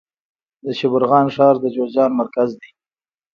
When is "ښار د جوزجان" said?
1.35-2.11